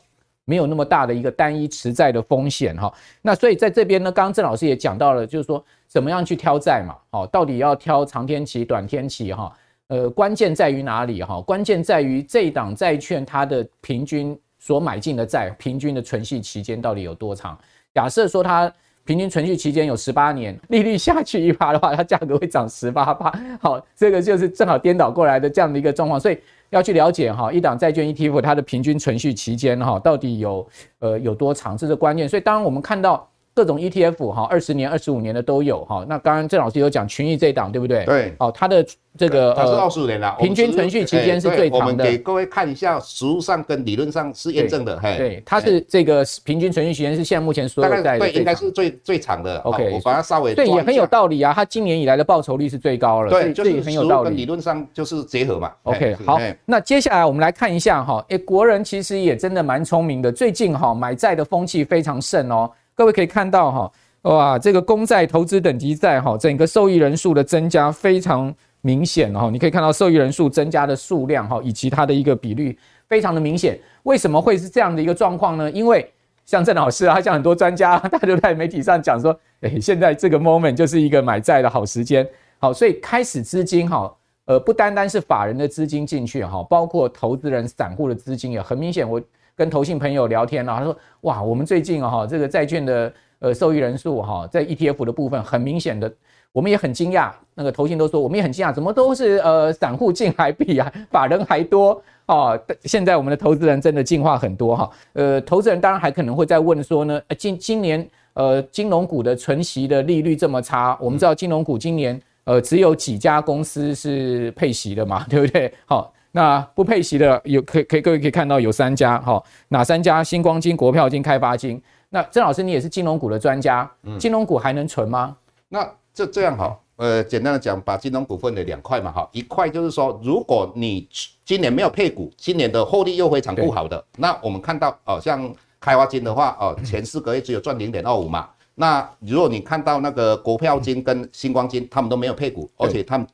[0.46, 9.52] 没有那么大的一个单一持债的风险哈，那所以在这边呢，刚刚郑老师也讲到了，就是说怎么样去挑债嘛，好，到底要挑长天期、短天期哈，
[9.88, 11.42] 呃，关键在于哪里哈？
[11.42, 17.58] 关键在于这档债券它的平均所买进的债，平均的存续期间到底有多长？
[17.94, 18.72] 假设说它
[19.06, 26.38] 平均存续期间有十八年，利率下去一趴的话，它价格会涨十八趴，好，这个就是正好颠倒过来的这样的一个状况，所以。
[26.72, 30.68] 要去了解哈，一档债券 ETF 它的平均存续期间哈，到底有
[31.00, 32.28] 呃有多长，这是关键。
[32.28, 33.26] 所以当然我们看到。
[33.56, 36.06] 各种 ETF 哈，二十年、二十五年的都有哈。
[36.10, 38.04] 那刚刚郑老师有讲群益这一档，对不对？
[38.04, 38.36] 对。
[38.38, 38.86] 哦，它的
[39.18, 41.86] 这个它是二十五年了，平均存续期间是最长的。
[41.86, 45.00] 我们给各位看一下，实物上跟理论上是验证的。
[45.18, 49.58] 对，它是这个平均存续期间是现在目前所有债的，应该是最最长的。
[49.60, 51.54] OK，我把它稍微对也很有道理啊。
[51.56, 54.36] 它今年以来的报酬率是最高了，对，就是很有道理。
[54.36, 55.72] 理论上就是结合嘛。
[55.84, 62.70] OK，好，那接下来我们来看一下哈，诶，国人其实也真的蛮聪明的，最近哈买债的风气非常盛哦。
[62.96, 63.92] 各位可以看到哈。
[64.24, 72.76] 哇，这个公债投资等级债哈，整个受益人数的增加非常明显哈，你可以看到受益人数增加的数量哈，以及它的一个比率
[73.08, 73.80] 非常的明显。
[74.02, 75.70] 为什么会是这样的一个状况呢？
[75.70, 76.12] 因为
[76.44, 82.28] 像郑老师啊，像很多专家， 他就在媒体上讲说，诶，现在这个 moment 就是一个买债的好时间。
[82.58, 84.12] 好，所以开始资金哈，
[84.46, 89.08] 呃，不单单是法人的资金进去哈，包括投资人、散户的资金也很明显。
[89.08, 89.22] 我
[89.56, 93.13] 跟投信朋友聊天了，他说，哇，我们最近哈这个债券的。
[93.39, 96.12] 呃受益人数哈，在 ETF 的部分很明显的，
[96.54, 102.60] 我们也很惊讶，那个投信都说我们也很惊讶，怎么都是呃散户进来比啊法人还多哦。
[102.86, 115.72] 现在我们的投资人真的进化很多哈，呃，投资人当然还可能会再问说呢，呃今今年呃金融股的存息的利率这么差，我们知道金融股今年呃只有几家公司是配息的嘛，对不对？
[115.86, 116.12] 好。
[116.36, 120.21] 那不配息的有可可以各位可以看到有三家哈，哪三家？
[120.21, 121.82] 星光金、国票金、开发金。
[122.10, 125.34] 那郑老师你也是金融股的专家，嗯，金融股还能存吗？
[125.69, 131.08] 那这这样哈，呃，简单的讲，把金融股分为两块嘛哈，一块就是说，如果你
[131.45, 138.50] 今年没有配股，今年的获利又非常不好的，那我们看到哦，像开发金的话哦， 前四个月只有赚零点二五嘛。
[138.76, 143.26] 那如果你看到那个国票金跟星光金，他们都没有配股，而且他们。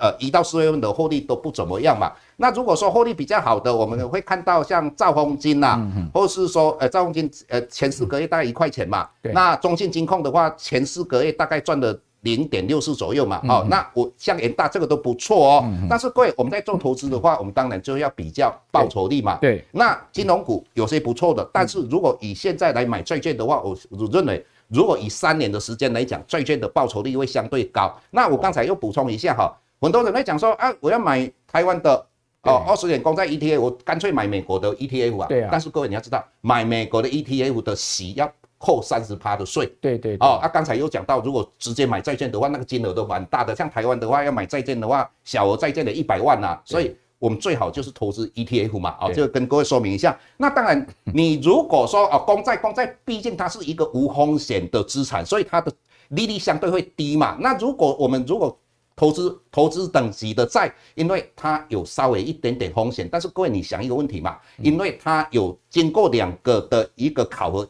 [0.00, 2.10] 呃，一到四月份的获利都不怎么样嘛。
[2.36, 9.06] 那如果说获利比较好的，我们会看到像兆丰金呐、啊，嗯、或是说呃兆丰金呃前四个月大概一块钱嘛。
[9.20, 13.38] 那中信金控的话，前四个月大概赚了零点六四左右嘛。
[13.44, 15.64] 嗯、哦，那我像元大这个都不错哦。
[15.66, 19.36] 嗯、但是各位，我们在做投资的话，我们当然就要比较报酬率嘛。
[19.42, 19.56] 对。
[19.56, 27.94] 对那金融股有些不错的，但是如果以现在来买债券的话，我我认为，如果以三年的时间来讲，债券的报酬率会相对高。
[28.10, 29.54] 那我刚才又补充一下哈。
[29.82, 31.94] 很多人会讲说啊，我要买台湾的
[32.42, 35.26] 哦二十年公债 ETF，我干脆买美国的 ETF 啊。
[35.26, 35.48] 对啊。
[35.50, 39.66] 但是各位你要知道，买美国的 ETF 的息要扣三十趴的税。
[39.80, 40.16] 对对。
[40.20, 43.56] 哦，啊，刚才又讲到，如果直接买债券的话，那个金额都蛮大的。
[43.56, 46.56] 像台湾的话，要买债券的话，小额债券的一百万呐。
[46.64, 48.96] 所以我们最好就是投资 ETF 嘛。
[49.00, 50.16] 哦，就跟各位说明一下。
[50.36, 55.72] 那当然， 你如果说哦公债，公债毕竟它是一个无风险的资产，所以它的
[56.10, 57.36] 利率相对会低嘛。
[57.40, 58.56] 那如果我们如果
[58.94, 67.68] 投资投资等级的债，因为它有稍微一点点风险，但是各位你想一个问题嘛，因为它有经过两个的一个考核，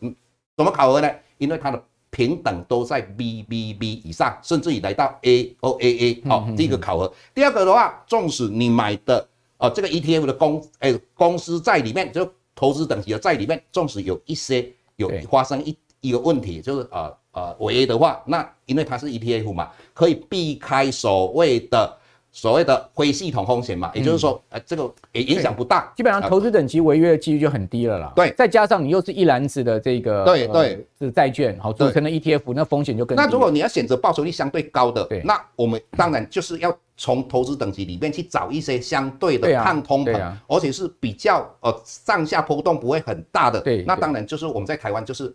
[0.57, 1.11] 怎么考核呢？
[1.39, 7.13] 因为它的平等都在 BBB 以上，甚至于来到 A O A A 好，这个考核。
[7.35, 9.27] 第二个的话，纵使你买的
[9.59, 17.11] 哦这个 ETF 的公诶公司债里面，就投资等级的债里面，纵使有一些有发生一一个问题，就是呃。
[17.35, 21.91] 呃，违约的话，那因为它是 ETF 嘛，可以避开所谓的
[22.31, 28.13] 所谓的非系统风险嘛，也就是说，呃，这个也影响不大，基本上投资等级违约的几率就很低了啦。
[28.15, 33.25] 对，再加上你又是一篮子的这个对对是债券，好组成的 ETF，那风险就更低。
[33.25, 43.59] 那如果你要选择报酬率相对高的，对，那我们当然就是要从投资等级里面去找一些相对的抗通膨，而且是比较呃上下波动不会很大的。
[43.63, 45.35] 对，那当然就是我们在台湾就是。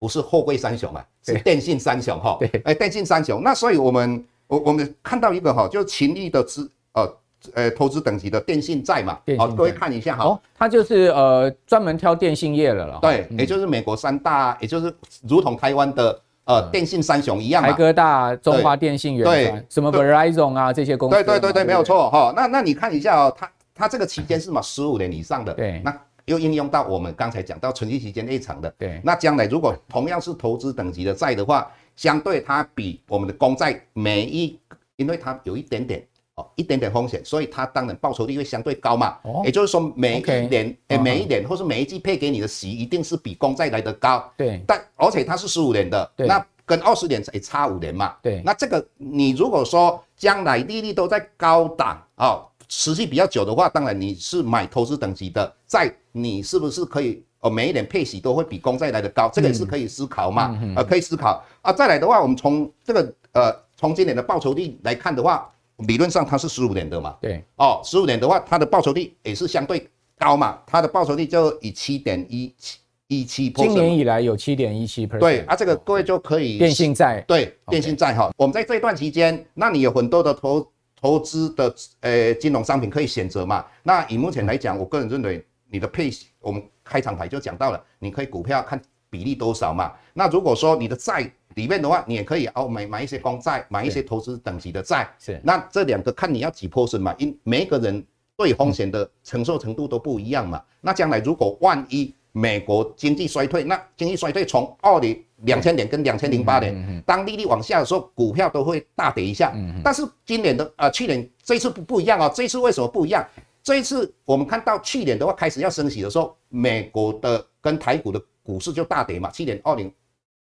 [0.00, 2.38] 不是货柜三雄啊，是电信三雄哈。
[2.40, 3.42] 对，哎，电信三雄。
[3.44, 7.16] 那所以我们我我们看到一个哈，就是勤益的资呃
[7.52, 9.18] 呃投资等级的电信债嘛。
[9.36, 10.24] 好，各位看一下哈。
[10.24, 12.98] 哦，它就是呃专门挑电信业的了。
[13.02, 14.90] 对，也就是美国三大，也就是
[15.28, 17.68] 如同台湾的呃电信三雄一样嘛。
[17.68, 21.16] 台哥大、中华电信、远传，什么 Verizon 啊这些公司。
[21.16, 22.32] 对对对对，没有错哈。
[22.34, 25.52] 那那你看一下哦，它它这个期间是嘛十五年以上的。
[25.52, 25.94] 对，那。
[26.30, 34.56] 又应用到我们刚才讲到存续期间内长的，对，那将来如果同样是投资等级的债的话，相对它比我们的公债每一，
[34.94, 39.18] 因为它有一点点哦，一点点风险，所以它当然报酬率会相对高嘛。
[39.22, 44.32] 哦，也就是说每一年，哎，每一年或是每一季配给你的息一定是比公债来得高。
[44.36, 48.14] 对，但而且它是十五年的，对，那跟二十年也差五年嘛。
[48.22, 52.46] 对，那这个你如果说将来利率都在高档哦。
[52.70, 57.50] 持续比较久的话，当然你是买投资等级的债，你是不是可以哦？
[57.50, 60.56] 每一年配息都会比公债来的高，这个也是可以思考嘛？
[60.62, 61.72] 嗯、呃，可以思考啊。
[61.72, 67.16] 再来的话，我们从这个呃，从今年的报酬率来看的话，理论上它是十五年的嘛？
[67.20, 70.60] 对，哦，十五年的话，它的报酬率也是相对高嘛？
[70.64, 72.78] 它的报酬率就以七点一七
[73.08, 75.18] 一七，今年以来有七点一七 percent。
[75.18, 78.30] 对啊，这个各位就可以电信债对电信债哈。
[78.36, 80.64] 我们在这一段期间，那你有很多的投。
[81.00, 83.64] 投资的呃金融商品可以选择嘛？
[83.82, 89.92] 那以目前来讲，我个人认为你的配息，我们开场白就讲到了，你可以股票看比例多少嘛。
[90.12, 95.08] 那如果说你的债里面的话，你也可以哦买买一些公债，买一些投资等级的债。
[95.18, 95.40] 是。
[95.42, 97.14] 那这两个看你要几 percent 嘛？
[97.18, 98.04] 因每一个人
[98.36, 100.62] 对风险的承受程度都不一样嘛。
[100.80, 109.52] 那将来如果万一美国经济衰退，那经济衰退从二零两千年跟两千零八年，当利率往下的时候，股票都会大跌一下。
[109.82, 112.30] 但是今年的呃，去年这一次不不一样哦。
[112.34, 113.26] 这一次为什么不一样？
[113.62, 119.30] 这一次我们看到去年的话开始要升息的时候，美国的跟台股的股市就大跌嘛。
[119.30, 119.92] 去年二零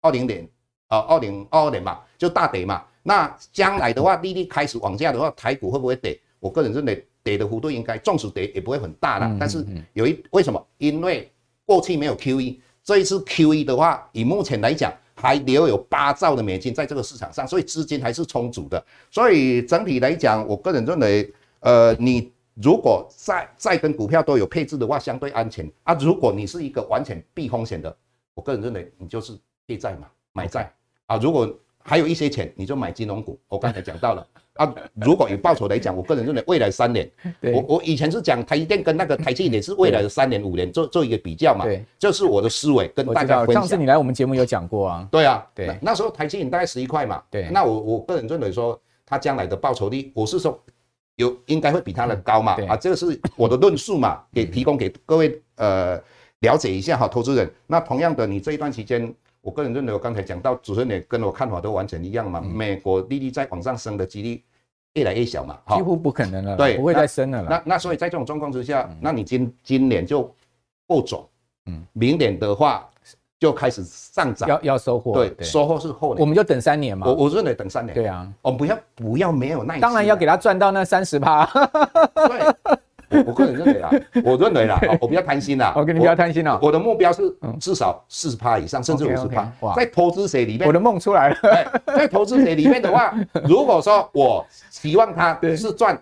[0.02, 0.48] 二零年
[0.88, 2.84] 啊，二零二二年嘛，就大跌嘛。
[3.04, 6.20] 那将来的话，利率开始往下的话，台股会不会跌？
[6.40, 9.36] 我个人认为跌的幅度应该纵使跌也不会很大了。
[9.40, 10.66] 但是有一为什么？
[10.78, 11.30] 因为
[11.66, 12.58] 过去没有 QE，
[12.90, 18.84] 这一次 QE 的话，以目前来讲，还留有八兆的美金在这个市场上，所以资金还是充足的。
[19.12, 25.94] 所以整体来讲，我个人认为，呃，你如果债债跟股票都有配置的话，相对安全啊。
[26.00, 27.96] 如果你是一个完全避风险的，
[28.34, 30.74] 我个人认为你就是借债嘛，买债
[31.06, 31.16] 啊。
[31.18, 31.48] 如果
[31.78, 33.40] 还有一些钱，你就买金融股。
[33.48, 34.28] 我刚才讲到了。
[34.60, 37.10] 啊，如果有报酬来讲，我个人认为未来三年，
[37.54, 43.64] 我我以前是讲台积电跟那个台积电也是未来的三年五年做做一个比较嘛，对，这是我的思维跟大家分享。
[43.64, 50.62] 上次你来我们节目有讲过啊，对啊，对，那时候台积电大概十一块嘛，对，那我我个人认为说，它将来的报酬率，我是说
[51.16, 55.98] 有应该会比它的高嘛，啊，这个是我的论述嘛，给提供给各位呃
[56.42, 57.50] 了解一下哈，投资人。
[57.66, 64.44] 那同样的，你这一段期间，我个人认为我刚才讲到主持人也跟我看法都完全一样嘛，美国利率在往上升的几率。
[64.94, 67.44] 越来越小嘛，几乎不可能了，对，不会再升了。
[67.44, 70.34] 那那所以在这种状况之下，那你今今年就
[70.88, 71.30] 不走，
[71.68, 72.90] 嗯，明年的话
[73.40, 77.08] 就开始上涨，要要收获，对，收获是后年，我们就等三年嘛。
[77.08, 81.46] 我我认为等三年，对啊，我们不要不要没有耐心，当然要给他赚到那三十趴。
[82.28, 82.80] 对。
[83.10, 83.90] 我我个人认为啊，
[84.24, 85.74] 我认为啦，我比较贪心啦。
[85.76, 86.60] 我跟你比较贪心啊。
[86.62, 87.24] 我的目标是
[87.60, 89.52] 至少四十趴以上，甚至五十趴。
[89.76, 91.36] 在投资谁里面，我的梦出来了。
[91.86, 93.14] 在投资谁里面的话，
[93.46, 96.00] 如果说我希望他是赚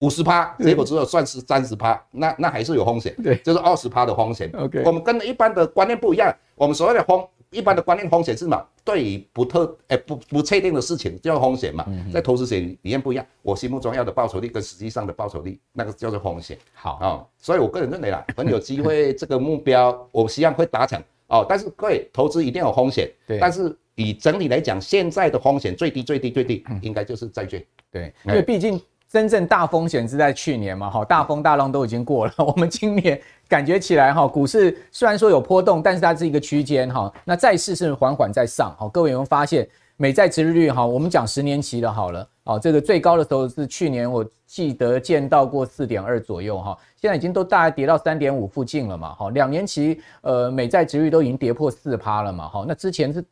[0.00, 3.14] 五十趴，结果只有赚是三十趴，那那还是有风险。
[3.22, 4.50] 对，就是二十趴的风险。
[4.58, 7.24] OK，我们跟一般的观念不一样，我们所谓的风。
[7.52, 8.66] 一般的观念风险是什么？
[8.84, 13.24] 对于不特哎不不确定的事情叫风险嘛，在投资学理念不一样。
[13.42, 16.58] 我心目中要的报酬率跟实际上的报酬率那个叫做风险。
[16.74, 21.46] 好啊、哦，所以我个人认为啦， 很有机会这个目标，我希望会达成哦。
[21.48, 23.38] 但是各位投资一定有风险，对。
[23.38, 27.64] 但是以整体来讲，现在的风险最低最低最低，应该就是债券。
[27.90, 28.80] 对，因为毕竟。
[29.12, 32.32] 真正大风险是在去年嘛，哈，大风大浪都已经过了。
[32.46, 37.12] 我们今年感觉起来，哈，股市虽然说有波动，但是它是一个区间，哈。
[37.22, 38.88] 那债市是缓缓在上，哈。
[38.88, 46.74] 各位有没有发现，美债殖率，哈，我们讲十年期的好了，哦，这个最高的时候是去年，我记得见到过四点二左右，哈。
[46.98, 49.28] 现在已经都大概跌到三点五附近了嘛，哈。
[49.28, 52.64] 两年期，呃，美债殖率都已经跌破四趴了嘛，哈。
[52.66, 53.22] 那之前是。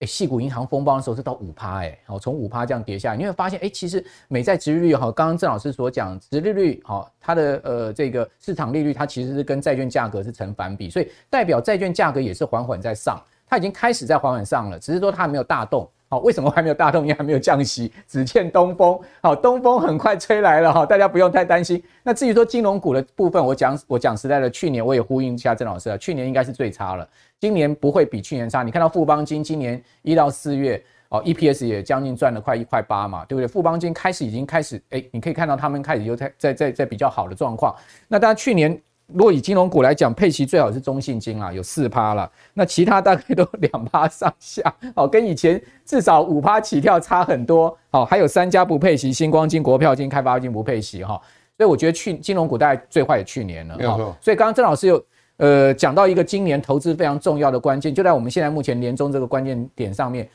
[0.00, 15.86] 哎，矽谷银行风暴的时候是到五趴，哎，好，从五趴这样跌下来，你会发现，哎，其实美债殖利率哈，刚刚郑老师所讲，殖利率好，它的呃这个市场利率，它其实是跟债券价格是成反比，所以代表债券价格也是缓缓在上，它已经开始在缓缓上了，只是说它还没有大动。
[16.12, 17.02] 好，为什么还没有大动？
[17.02, 18.98] 因为还没有降息，只欠东风。
[19.22, 21.80] 好，东风很快吹来了哈，大家不用太担心。
[22.02, 28.64] 那至于说金融股的部分，我讲我讲实在的，去年我也呼应一下郑老师啊，去年应该是最差了，今年不会比去年差。
[28.64, 33.46] 你看到富邦金今年一到四月哦，EPS 也将近赚了快一块八嘛，对不对？
[33.46, 37.72] 富邦金开始已经开始，哎，你可以看到他们开始有在在在在比较好的状况。
[38.08, 38.76] 那当然去年。
[39.12, 42.30] 如果以金融股来讲，配息最好是中信金啊，有四趴了。
[42.54, 47.76] 那其他大概都两趴上下， 好，跟以前至少五趴起跳差很多。
[47.90, 51.20] 好，还有三家不配息，星光金、国票金、开发金不配息哈。
[51.56, 53.76] 所以我觉得去金融股大概最坏也去年了。
[53.76, 53.84] 没。
[54.20, 55.04] 所以刚刚郑老师有
[55.36, 60.26] 呃讲到一个今年投资非常重要的关键，就在我们现在目前年终这个关键点上面，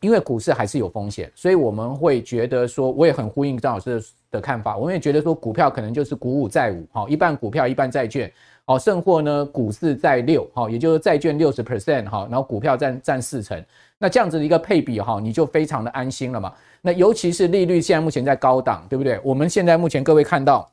[0.00, 4.40] 因为股市还是有风险，所以我们会觉得说，我也很呼应张老师的。
[4.40, 8.30] 看法，我们也觉得说股票可能就是股五债五，好，一半股票一半债券，
[8.66, 13.62] 好，甚或呢股四债六，好，也就是债券六十 percent，好，然后股票占占四成，
[13.96, 16.52] 那这样子的一个配比，哈，你就非常的安心了嘛。
[16.82, 19.18] 那尤其是利率现在目前在高档，对不对？
[19.24, 20.70] 我们现在目前各位看到，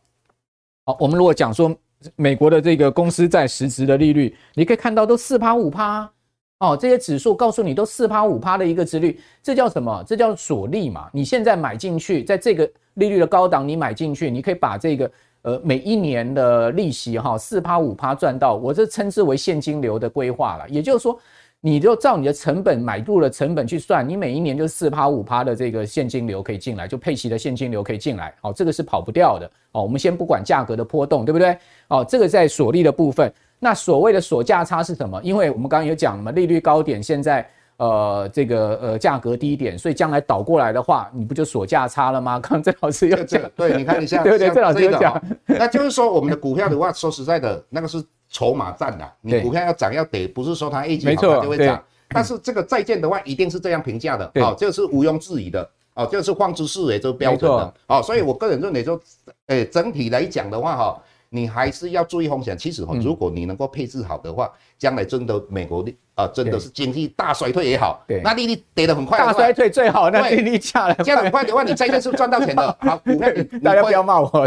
[0.86, 1.74] 好，我们如果讲说
[2.16, 6.12] 美国的这个公司在实质的利率，你可以看到都四趴五趴。
[6.60, 10.02] 哦，这些指数告诉你都四趴五趴的一个殖率，这叫什么？
[10.08, 11.10] 这叫锁利嘛。
[11.12, 20.70] 你现在买进去，在这个利率的高档，你买进去，你可以把这个呃每一年的利息哈四趴五趴赚到，我这称之为现金流的规划了。
[20.70, 21.20] 也就是说，
[21.60, 28.34] 你就照你的成本买入的成本去算，你每一年就四趴五趴的这个现金流可以进来，就配息的现金流可以进来。
[28.40, 29.46] 好，这个是跑不掉的。
[29.74, 31.58] 哦，我们先不管价格的波动，对不对？
[31.90, 33.30] 哦，这个在锁利的部分。
[33.60, 35.20] 那所谓的锁价差是什么？
[35.24, 42.40] 因为我们刚刚有讲了嘛，利率高点，现在呃这个呃价格低点，所以将来倒过来的话，你不就锁价差了吗？
[42.44, 59.00] 刚刚郑老师又讲，对，你看一下，对对，郑老师有讲，那就是说我们的股票的话，说实在的，那个是筹码战的，你股票要涨要跌，不是说它一级好它就会涨，但是这个债券的话，一定是这样评价的，哦，这个是毋庸置疑的，哦，这个是放之四维这个标准的，哦，所以我个人认为说，
[59.48, 61.02] 诶，整体来讲的话，哈。
[61.36, 62.58] 你还是要注意风险。
[62.58, 72.66] 其实哈，如果你能够配置好的话，将来真的美国的啊，真的是经济大衰退也好，对，那利率跌得很快，大衰退最好，那利率降了，降很快的话，你债券是赚到钱的。
[72.80, 73.30] 好，股票
[73.62, 74.42] 大家不要骂我，我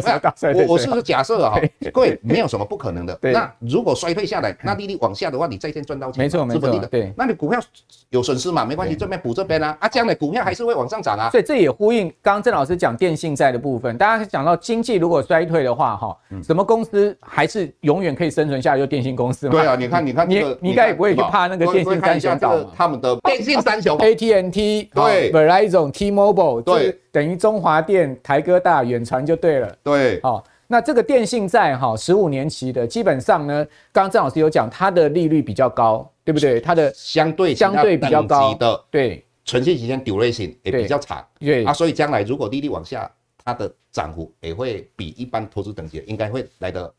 [0.66, 1.60] 我是假设哈，
[1.92, 3.18] 各位没有什么不可能的。
[3.20, 7.60] 那如果衰退下来，那利率往下的话，你债券赚到钱，没错没错，对，那你股票
[8.08, 8.64] 有损失嘛？
[8.64, 11.28] 没关系，这边补这边啊，啊，将来股票还是会往上涨啊。
[11.28, 18.78] 所以这也呼应刚刚郑老师讲电信债的部分，大家讲到经济如果衰退的话，哈，什么公司还是永远可以生存下来？
[18.78, 19.52] 就电信公司嘛。
[19.52, 22.70] 对啊，你看你看，你你应该也不会去怕那个电信三雄。
[22.76, 29.76] 他们的电信三雄， AT&T 对，Verizon、T-Mobile 对，等于中华电、台哥大、远传就对了。
[29.82, 36.60] 对，好，那这个电信债哈，十五年期的，基本上呢，刚刚郑老师有讲，它的利率比较高，对不对？
[36.60, 43.10] 它的相对相对比较高的，对，存续期间 duration 也比较长，对啊，所以将来如果利率往下，
[43.44, 46.92] 它的涨幅也会比一般投资等级应该会来的，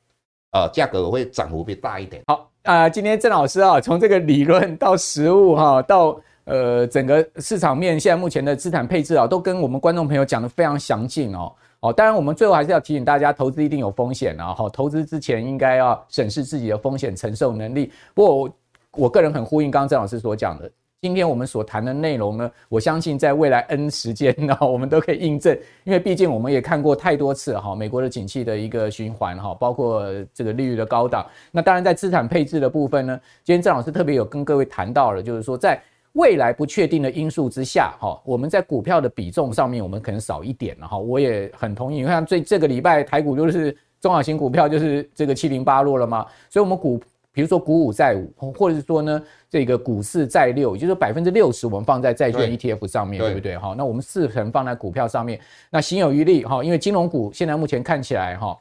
[0.51, 2.23] 呃，价格会涨幅会大一点。
[2.27, 2.45] 好。
[2.63, 11.51] 啊、今天郑老师啊，从这个理论到实物哈，到呃整个市场面，现在目前的资产配置啊，都跟我们观众朋友讲的非常详尽哦。
[11.79, 17.91] 哦，当然我们最后还是要提醒大家，投资一定有风险啊，哈，投资之前应该要审视自己的风险承受能力。
[18.13, 18.49] 不过我
[18.91, 20.69] 我个人很呼应刚刚郑老师所讲的。
[21.01, 31.25] 今天我们所谈的内容呢，我相信在未来 N 时间呢， 我们都可以印证，因为毕竟我们也看过太多次哈，美国的景气的一个循环哈，包括这个利率的高档。
[31.51, 35.81] 那当然在资产配置的部分呢，今天郑老师特别有跟各位谈到了，就是说在
[36.13, 40.97] 未来不确定的因素之下哈，我们在股票的比重上面我们可能少一点了哈。
[40.97, 43.71] 我也很同意，你看最这个礼拜台股就是
[44.01, 47.01] 中小型股票就是这个七零八落了嘛，所以我们股。
[47.39, 53.57] 比如说股五债五，或者是说呢，这个股四债六，也就是百分之六十我们放在债券 ETF 上面，对，对不对？
[53.57, 58.57] 哈，那我们四成放在股票上面，那行有余力哈，因为金融股现在目前看起来哈，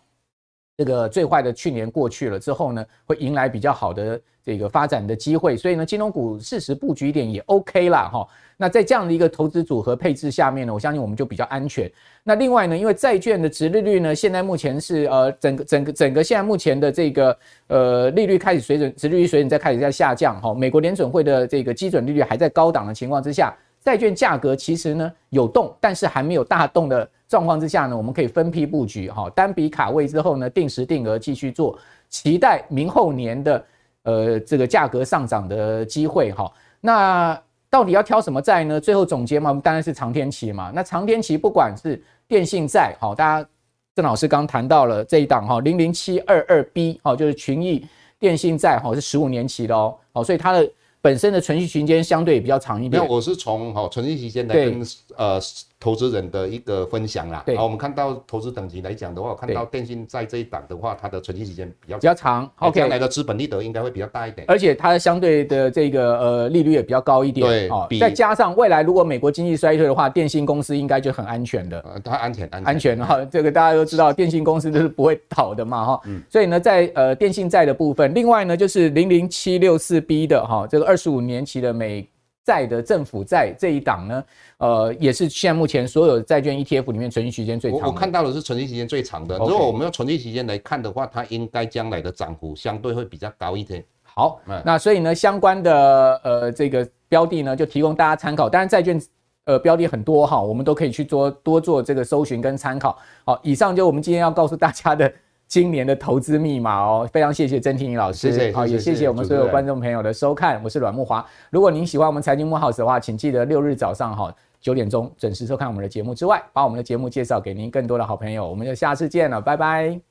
[0.79, 8.25] 这个最坏的去年过去了之后呢，会迎来比较好的这个发展的机会，所以呢，金融股适时布局一点也 OK 啦哈。
[8.57, 11.91] 那在这样的一个投资组合配置下面呢，我相信我们就比较安全。
[12.23, 20.55] 那另外呢，因为债券的殖利率呢，现在目前是呃整个整个整个现在目前的这个呃利率开始水准，殖利率水准在开始在下降哈。
[20.55, 23.53] 美国联准会的这个基准利率还在高档的情况之下，
[23.83, 33.65] 债券价格其实呢有动，但是还没有大动的状况之下呢，我们可以分批布局哈，单笔卡位之后呢，定时定额继续做，期待明后年的
[34.03, 36.51] 呃这个价格上涨的机会哈。
[36.81, 38.81] 那到底要挑什么债呢？
[38.81, 40.73] 最后总结嘛，我们当然是长天期嘛。
[40.75, 43.49] 那长天期不管是电信债，好，大家
[43.95, 47.87] 郑老师刚谈到了这一档哈，零零七二二 B，好，就是群益
[48.19, 50.67] 电信债，好，是十五年期的哦，好，所以它的
[51.01, 53.03] 本身的存续期间相对比较长一点。
[53.03, 54.87] 那我是从好存续期间来跟
[55.17, 55.41] 呃。
[55.81, 72.67] 投资人的一个分享啦，好，我们看到投资等级来讲的话，看到电信在这一档的话，它的存续时间比较比较长，OK，将来的资本利得应该会比较大一点，而且它相对的这个呃利率也比较高一点，对，哦，再加上未来如果美国经济衰退的话，电信公司应该就很安全的，呃，它安全安全。
[72.67, 82.09] 安全哈，这个大家都知道，电信公司都是不会倒的嘛哈，嗯，所以呢，在呃电信债的部分，另外呢就是零零七六四 B 的哈，这个二十五年期的美
[82.49, 84.25] 债的政府债这一档呢，
[84.57, 87.87] 呃，也是现在目前所有债券 ETF 里面存续时间最长的。
[87.87, 89.37] 我我看到的是存续时间最长的。
[89.37, 93.85] 如果我们用存续时间来看的话，它应该将来的涨幅相对会比较高一点。
[94.03, 98.49] 好，嗯、那所以呢，相关的呃这个标的呢，就提供大家参考。
[98.49, 98.99] 当然，债券
[99.45, 102.99] 呃标的很多哈，我们都可以去做多做这个搜寻跟参考。
[103.27, 105.13] 好，以上就我们今天要告诉大家的。
[105.49, 111.25] 今年的投资密码哦，非常谢谢曾婷怡老师，谢谢，好，也谢谢我们所有观众朋友的收看，我是阮木华。
[111.51, 120.08] 如果您喜欢我们财经木 House 的话，请记得六日早上哈九点钟准时收看我们的节目之外，把我们的节目介绍给您更多的好朋友，我们就下次见了，拜拜。